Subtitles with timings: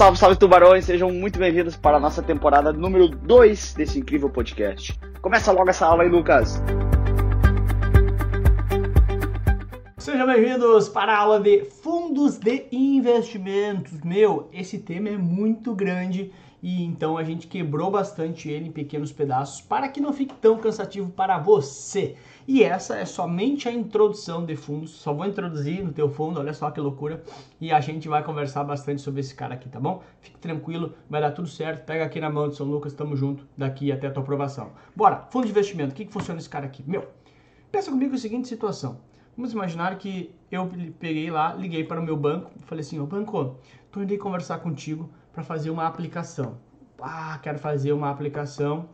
[0.00, 4.98] Salve, salve tubarões, sejam muito bem-vindos para a nossa temporada número 2 desse incrível podcast.
[5.20, 6.62] Começa logo essa aula aí, Lucas.
[10.00, 14.00] Sejam bem-vindos para a aula de fundos de investimentos.
[14.00, 16.32] Meu, esse tema é muito grande
[16.62, 20.56] e então a gente quebrou bastante ele em pequenos pedaços para que não fique tão
[20.56, 22.16] cansativo para você.
[22.48, 24.92] E essa é somente a introdução de fundos.
[24.92, 27.22] Só vou introduzir no teu fundo, olha só que loucura.
[27.60, 30.02] E a gente vai conversar bastante sobre esse cara aqui, tá bom?
[30.22, 31.84] Fique tranquilo, vai dar tudo certo.
[31.84, 34.72] Pega aqui na mão de São Lucas, tamo junto daqui até a tua aprovação.
[34.96, 36.82] Bora, fundo de investimento, o que, que funciona esse cara aqui?
[36.86, 37.06] Meu,
[37.70, 39.09] pensa comigo a seguinte situação.
[39.40, 43.56] Vamos imaginar que eu peguei lá, liguei para o meu banco, falei assim, ô banco,
[43.90, 46.58] tô indo conversar contigo para fazer uma aplicação.
[47.00, 48.90] Ah, quero fazer uma aplicação,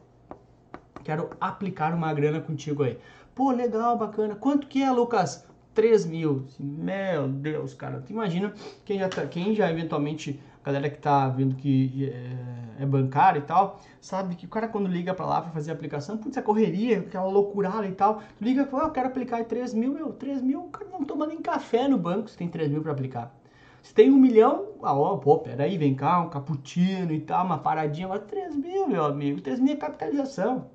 [1.03, 2.97] quero aplicar uma grana contigo aí.
[3.35, 4.37] Pô, legal, bacana.
[4.37, 5.45] Quanto que é, Lucas?
[5.75, 6.47] 3 mil.
[6.61, 8.01] Meu Deus, cara.
[8.01, 12.87] Tu imagina quem já, tá, quem já eventualmente, galera que tá vendo que é, é
[12.87, 16.19] bancário e tal, sabe que o cara quando liga para lá para fazer a aplicação,
[16.19, 19.45] putz, a correria, aquela loucurada e tal, tu liga e fala, ah, eu quero aplicar
[19.45, 22.49] 3 mil, meu, 3 mil, o cara não toma nem café no banco se tem
[22.49, 23.33] 3 mil para aplicar.
[23.81, 27.59] Se tem um milhão, ah, ó, pô, peraí, vem cá, um cappuccino e tal, uma
[27.59, 30.67] paradinha, mas 3 mil, meu amigo, 3 mil é capitalização.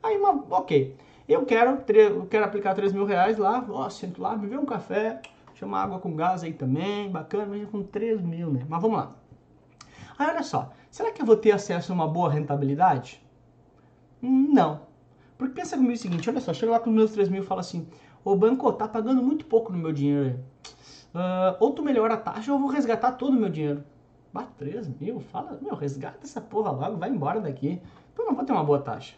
[0.00, 0.94] Aí, uma, ok.
[1.28, 5.20] Eu quero, eu quero aplicar 3 mil reais lá, ó, sento lá, beber um café,
[5.58, 8.64] chama água com gás aí também, bacana, mas com 3 mil, né?
[8.68, 9.16] Mas vamos lá.
[10.16, 13.20] Aí olha só, será que eu vou ter acesso a uma boa rentabilidade?
[14.22, 14.82] Não.
[15.36, 17.60] Porque pensa comigo o seguinte, olha só, chega lá com meus 3 mil e fala
[17.60, 17.88] assim,
[18.24, 20.38] ô banco, tá pagando muito pouco no meu dinheiro.
[21.12, 23.82] Uh, ou tu melhora a taxa ou eu vou resgatar todo o meu dinheiro.
[24.32, 25.18] Bah, 3 mil?
[25.20, 27.80] Fala, meu, resgata essa porra logo, vai embora daqui.
[28.16, 29.14] Eu não vou ter uma boa taxa.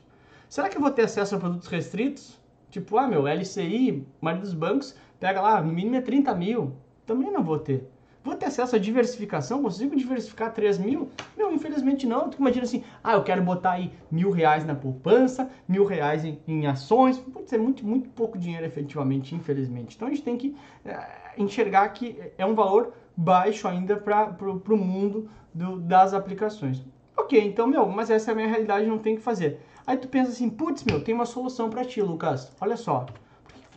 [0.48, 2.40] Será que eu vou ter acesso a produtos restritos?
[2.70, 6.72] Tipo, ah, meu, LCI, maioria dos bancos, pega lá, no mínimo é 30 mil.
[7.06, 7.88] Também não vou ter.
[8.22, 9.62] Vou ter acesso à diversificação?
[9.62, 11.08] Consigo diversificar 3 mil?
[11.36, 12.28] Não, infelizmente não.
[12.28, 16.38] Tu imagina assim, ah, eu quero botar aí mil reais na poupança, mil reais em,
[16.46, 17.18] em ações.
[17.18, 19.96] Pode ser muito, muito pouco dinheiro efetivamente, infelizmente.
[19.96, 20.98] Então a gente tem que é,
[21.38, 26.84] enxergar que é um valor baixo ainda para o mundo do, das aplicações.
[27.16, 29.60] Ok, então, meu, mas essa é a minha realidade, não tem o que fazer.
[29.86, 32.54] Aí tu pensa assim, putz, meu, tem uma solução para ti, Lucas.
[32.60, 33.06] Olha só,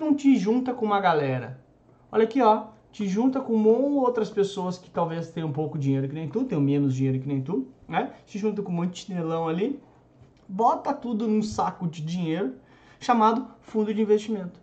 [0.04, 1.60] não te junta com uma galera?
[2.12, 3.56] Olha aqui, ó, te junta com
[3.96, 7.42] outras pessoas que talvez tenham pouco dinheiro que nem tu, tenham menos dinheiro que nem
[7.42, 8.14] tu, né?
[8.26, 9.82] Te junta com um monte de chinelão ali,
[10.48, 12.56] bota tudo num saco de dinheiro
[13.00, 14.60] chamado fundo de investimento.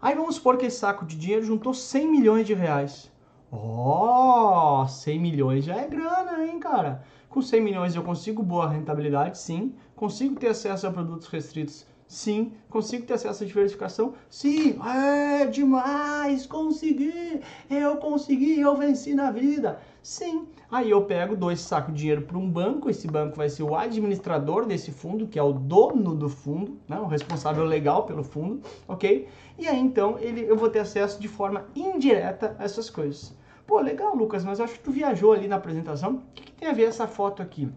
[0.00, 3.10] Aí vamos supor que esse saco de dinheiro juntou 100 milhões de reais.
[3.50, 7.04] Ó, oh, 100 milhões já é grana, hein, cara?
[7.28, 9.74] Com 100 milhões eu consigo boa rentabilidade, sim.
[9.94, 12.52] Consigo ter acesso a produtos restritos, sim.
[12.68, 14.76] Consigo ter acesso à diversificação, sim.
[14.84, 17.40] É demais, consegui.
[17.70, 19.78] Eu consegui, eu venci na vida.
[20.02, 20.48] Sim.
[20.70, 23.62] Aí eu pego, dou esse saco de dinheiro para um banco, esse banco vai ser
[23.62, 26.98] o administrador desse fundo, que é o dono do fundo, né?
[26.98, 29.28] o responsável legal pelo fundo, ok?
[29.58, 33.34] E aí então ele, eu vou ter acesso de forma indireta a essas coisas.
[33.66, 36.14] Pô, legal, Lucas, mas acho que tu viajou ali na apresentação.
[36.14, 37.68] O que, que tem a ver essa foto aqui?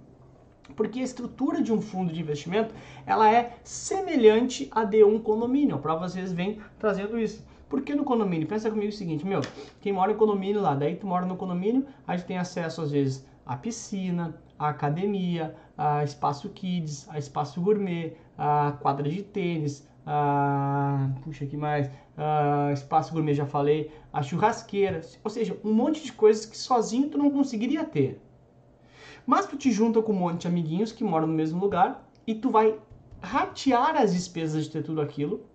[0.81, 2.73] Porque a estrutura de um fundo de investimento,
[3.05, 5.75] ela é semelhante a de um condomínio.
[5.75, 7.45] A prova às vezes vem trazendo isso.
[7.69, 9.41] Porque no condomínio, pensa comigo o seguinte, meu,
[9.79, 12.89] quem mora em condomínio lá, daí tu mora no condomínio, a gente tem acesso às
[12.89, 19.87] vezes à piscina, à academia, a espaço kids, a espaço gourmet, a quadra de tênis,
[20.03, 21.85] a puxa que mais,
[22.17, 27.07] uh, espaço gourmet já falei, a churrasqueira, ou seja, um monte de coisas que sozinho
[27.07, 28.19] tu não conseguiria ter.
[29.25, 32.35] Mas tu te junta com um monte de amiguinhos que moram no mesmo lugar e
[32.35, 32.77] tu vai
[33.21, 35.45] ratear as despesas de ter tudo aquilo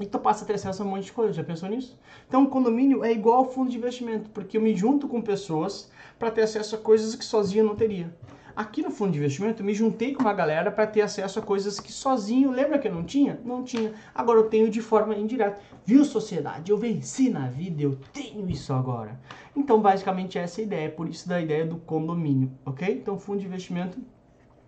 [0.00, 1.32] e tu passa a ter acesso a um monte de coisa.
[1.32, 1.98] Já pensou nisso?
[2.26, 5.90] Então, o condomínio é igual ao fundo de investimento, porque eu me junto com pessoas
[6.18, 8.14] para ter acesso a coisas que sozinho não teria.
[8.58, 11.42] Aqui no fundo de investimento, eu me juntei com uma galera para ter acesso a
[11.42, 13.38] coisas que sozinho, lembra que eu não tinha?
[13.44, 13.92] Não tinha.
[14.12, 15.60] Agora eu tenho de forma indireta.
[15.86, 16.72] Viu, sociedade?
[16.72, 19.20] Eu venci na vida, eu tenho isso agora.
[19.54, 20.90] Então, basicamente, essa é a ideia.
[20.90, 22.92] Por isso, da ideia do condomínio, ok?
[22.92, 23.96] Então, fundo de investimento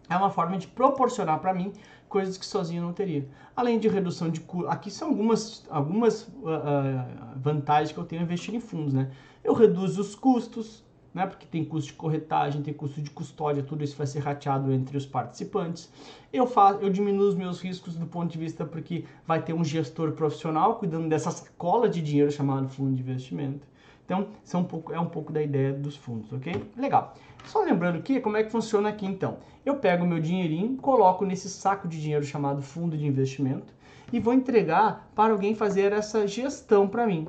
[0.08, 1.72] é uma forma de proporcionar para mim
[2.08, 3.28] coisas que sozinho não teria.
[3.56, 4.70] Além de redução de custos.
[4.70, 9.10] Aqui são algumas, algumas uh, uh, vantagens que eu tenho a investir em fundos, né?
[9.42, 10.84] Eu reduzo os custos,
[11.14, 11.26] né?
[11.26, 14.96] Porque tem custo de corretagem, tem custo de custódia, tudo isso vai ser rateado entre
[14.96, 15.90] os participantes.
[16.32, 19.64] Eu faço, eu diminuo os meus riscos do ponto de vista porque vai ter um
[19.64, 23.66] gestor profissional cuidando dessa sacola de dinheiro chamado fundo de investimento.
[24.04, 26.52] Então, é um pouco, é um pouco da ideia dos fundos, ok?
[26.76, 27.14] Legal.
[27.44, 29.38] Só lembrando que, como é que funciona aqui então?
[29.64, 33.72] Eu pego meu dinheirinho, coloco nesse saco de dinheiro chamado fundo de investimento
[34.12, 37.28] e vou entregar para alguém fazer essa gestão para mim.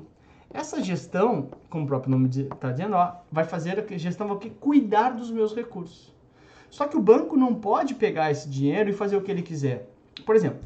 [0.54, 5.12] Essa gestão, como o próprio nome está dizendo, ó, vai fazer a gestão vai cuidar
[5.12, 6.14] dos meus recursos.
[6.70, 9.90] Só que o banco não pode pegar esse dinheiro e fazer o que ele quiser.
[10.26, 10.60] Por exemplo,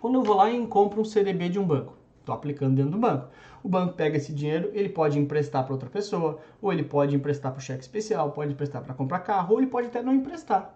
[0.00, 2.98] quando eu vou lá e compro um CDB de um banco, estou aplicando dentro do
[2.98, 3.28] banco.
[3.62, 7.50] O banco pega esse dinheiro, ele pode emprestar para outra pessoa, ou ele pode emprestar
[7.50, 10.74] para o cheque especial, pode emprestar para comprar carro, ou ele pode até não emprestar.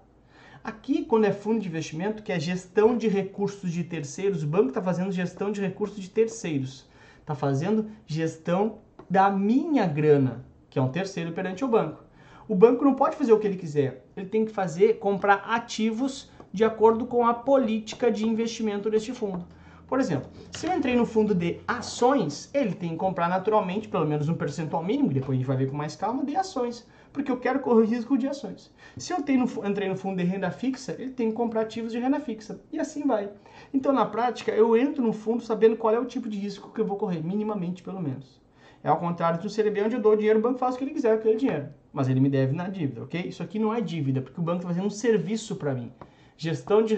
[0.64, 4.68] Aqui, quando é fundo de investimento, que é gestão de recursos de terceiros, o banco
[4.68, 6.88] está fazendo gestão de recursos de terceiros.
[7.28, 8.78] Está fazendo gestão
[9.10, 12.02] da minha grana, que é um terceiro perante o banco.
[12.48, 14.02] O banco não pode fazer o que ele quiser.
[14.16, 19.44] Ele tem que fazer, comprar ativos de acordo com a política de investimento deste fundo.
[19.86, 24.06] Por exemplo, se eu entrei no fundo de ações, ele tem que comprar naturalmente, pelo
[24.06, 26.86] menos um percentual mínimo, depois a gente vai ver com mais calma, de ações,
[27.18, 28.72] porque eu quero correr o risco de ações.
[28.96, 32.20] Se eu entrei no fundo de renda fixa, ele tem que comprar ativos de renda
[32.20, 33.28] fixa, e assim vai.
[33.74, 36.80] Então, na prática, eu entro no fundo sabendo qual é o tipo de risco que
[36.80, 38.40] eu vou correr, minimamente pelo menos.
[38.84, 40.84] É ao contrário do CDB, onde eu dou o dinheiro, o banco faz o que
[40.84, 41.70] ele quiser com aquele dinheiro.
[41.92, 43.20] Mas ele me deve na dívida, ok?
[43.22, 45.92] Isso aqui não é dívida, porque o banco está fazendo um serviço para mim.
[46.36, 46.94] Gestão de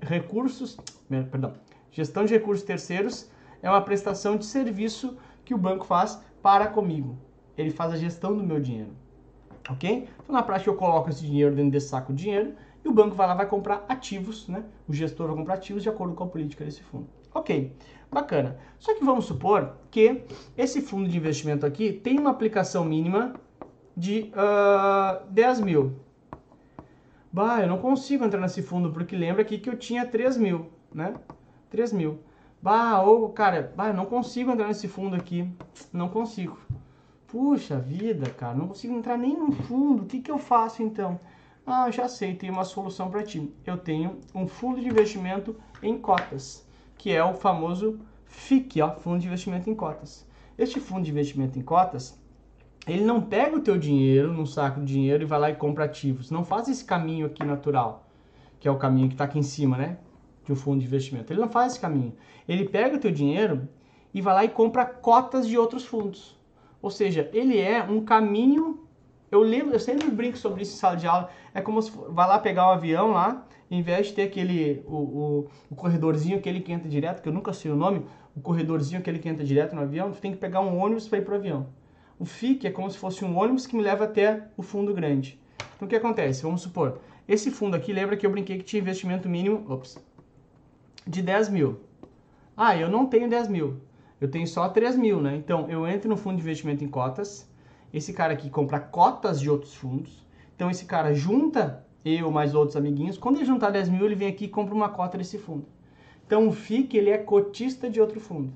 [0.00, 0.76] recursos,
[1.30, 1.52] perdão,
[1.92, 3.30] gestão de recursos terceiros
[3.62, 7.16] é uma prestação de serviço que o banco faz para comigo.
[7.56, 8.90] Ele faz a gestão do meu dinheiro,
[9.68, 10.08] ok?
[10.22, 12.54] Então na prática eu coloco esse dinheiro dentro desse saco de dinheiro
[12.84, 14.64] e o banco vai lá vai comprar ativos, né?
[14.88, 17.06] O gestor vai comprar ativos de acordo com a política desse fundo.
[17.34, 17.74] Ok,
[18.10, 18.58] bacana.
[18.78, 20.22] Só que vamos supor que
[20.56, 23.34] esse fundo de investimento aqui tem uma aplicação mínima
[23.96, 25.94] de uh, 10 mil.
[27.32, 30.70] Bah, eu não consigo entrar nesse fundo, porque lembra aqui que eu tinha 3 mil,
[30.92, 31.14] né?
[31.70, 32.20] 3 mil.
[32.60, 35.50] Bah, ou, cara, bah, eu não consigo entrar nesse fundo aqui.
[35.92, 36.58] Não consigo.
[37.32, 40.02] Puxa vida, cara, não consigo entrar nem no fundo.
[40.02, 41.18] O que, que eu faço então?
[41.66, 43.50] Ah, já sei, tem uma solução para ti.
[43.64, 46.62] Eu tenho um fundo de investimento em cotas,
[46.98, 50.28] que é o famoso FIC, ó, Fundo de Investimento em Cotas.
[50.58, 52.20] Este fundo de investimento em cotas,
[52.86, 55.86] ele não pega o teu dinheiro num saco de dinheiro e vai lá e compra
[55.86, 56.30] ativos.
[56.30, 58.06] Não faz esse caminho aqui natural,
[58.60, 59.96] que é o caminho que está aqui em cima, né?
[60.44, 61.32] De um fundo de investimento.
[61.32, 62.12] Ele não faz esse caminho.
[62.46, 63.66] Ele pega o teu dinheiro
[64.12, 66.41] e vai lá e compra cotas de outros fundos.
[66.82, 68.80] Ou seja, ele é um caminho.
[69.30, 71.30] Eu lembro, eu sempre brinco sobre isso em sala de aula.
[71.54, 74.82] É como se vai lá pegar o um avião lá, em vez de ter aquele
[74.86, 78.04] o, o, o corredorzinho aquele que entra direto, que eu nunca sei o nome,
[78.36, 81.18] o corredorzinho aquele que entra direto no avião, tu tem que pegar um ônibus para
[81.18, 81.68] ir pro avião.
[82.18, 85.40] O FIC é como se fosse um ônibus que me leva até o fundo grande.
[85.76, 86.42] Então o que acontece?
[86.42, 89.98] Vamos supor, esse fundo aqui, lembra que eu brinquei que tinha investimento mínimo ops,
[91.06, 91.80] de 10 mil.
[92.56, 93.80] Ah, eu não tenho 10 mil,
[94.22, 95.36] eu tenho só 3 mil, né?
[95.36, 97.50] Então eu entro no fundo de investimento em cotas,
[97.92, 102.76] esse cara aqui compra cotas de outros fundos, então esse cara junta eu mais outros
[102.76, 105.66] amiguinhos, quando ele juntar 10 mil, ele vem aqui e compra uma cota desse fundo.
[106.26, 108.52] Então o FIC ele é cotista de outro fundo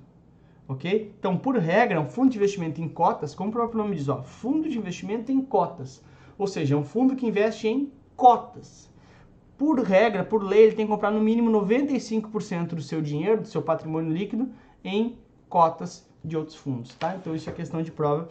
[0.69, 1.15] ok?
[1.19, 4.23] Então, por regra, um fundo de investimento em cotas, como o próprio nome diz, ó,
[4.23, 6.03] fundo de investimento em cotas,
[6.39, 8.91] ou seja, é um fundo que investe em cotas.
[9.57, 13.49] Por regra, por lei, ele tem que comprar no mínimo 95% do seu dinheiro, do
[13.49, 14.51] seu patrimônio líquido,
[14.85, 15.17] em
[15.49, 17.17] cotas de outros fundos, tá?
[17.17, 18.29] Então, isso é questão de prova.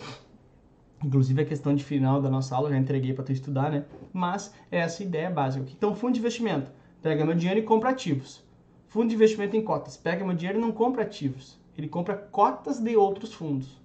[1.04, 3.86] Inclusive, é questão de final da nossa aula, já entreguei para tu estudar, né?
[4.12, 5.66] Mas é essa a ideia básica.
[5.78, 6.72] Então, fundo de investimento,
[7.02, 8.44] pega meu dinheiro e compra ativos.
[8.88, 12.80] Fundo de investimento em cotas, pega meu dinheiro e não compra ativos ele compra cotas
[12.80, 13.80] de outros fundos.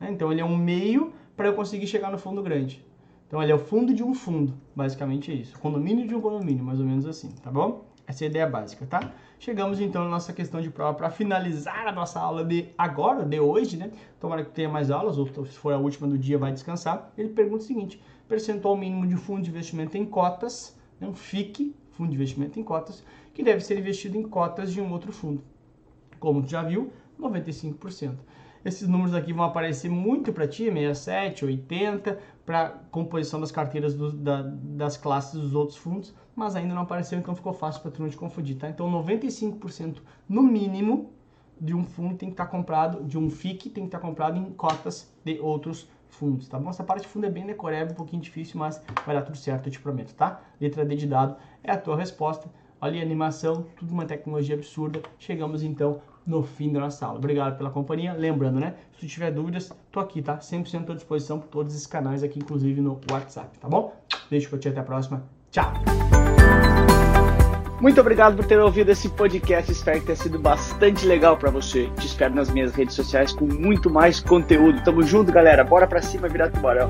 [0.00, 0.10] Né?
[0.10, 2.84] Então ele é um meio para eu conseguir chegar no fundo grande.
[3.26, 5.58] Então ele é o fundo de um fundo, basicamente é isso.
[5.58, 7.84] Condomínio de um condomínio, mais ou menos assim, tá bom?
[8.06, 9.12] Essa é a ideia básica, tá?
[9.38, 13.40] Chegamos então na nossa questão de prova para finalizar a nossa aula de agora, de
[13.40, 13.90] hoje, né?
[14.20, 17.12] Tomara que tenha mais aulas, ou se for a última do dia vai descansar.
[17.18, 21.08] Ele pergunta o seguinte: percentual mínimo de fundo de investimento em cotas, né?
[21.08, 23.02] um FIC, fundo de investimento em cotas,
[23.34, 25.42] que deve ser investido em cotas de um outro fundo.
[26.20, 28.14] Como tu já viu, 95%.
[28.66, 34.10] Esses números aqui vão aparecer muito para ti, 67, 80, para composição das carteiras do,
[34.10, 38.02] da, das classes dos outros fundos, mas ainda não apareceu, então ficou fácil para tu
[38.02, 38.68] não te confundir, tá?
[38.68, 41.12] Então 95% no mínimo
[41.60, 44.04] de um fundo tem que estar tá comprado, de um FIC tem que estar tá
[44.04, 46.70] comprado em cotas de outros fundos, tá bom?
[46.70, 49.68] Essa parte de fundo é bem decoreba, um pouquinho difícil, mas vai dar tudo certo,
[49.68, 50.40] eu te prometo, tá?
[50.60, 52.50] Letra D de dado é a tua resposta.
[52.86, 55.00] Olha a animação, tudo uma tecnologia absurda.
[55.18, 57.18] Chegamos então no fim da nossa aula.
[57.18, 58.12] Obrigado pela companhia.
[58.12, 58.74] Lembrando, né?
[58.92, 60.38] Se tu tiver dúvidas, tô aqui, tá?
[60.38, 63.92] 100% à disposição por todos esses canais aqui, inclusive no WhatsApp, tá bom?
[64.30, 65.24] Beijo pra ti, até a próxima.
[65.50, 65.72] Tchau!
[67.80, 69.72] Muito obrigado por ter ouvido esse podcast.
[69.72, 71.90] Espero que tenha sido bastante legal para você.
[71.98, 74.80] Te espero nas minhas redes sociais com muito mais conteúdo.
[74.84, 75.64] Tamo junto, galera.
[75.64, 76.88] Bora pra cima virar tubarão.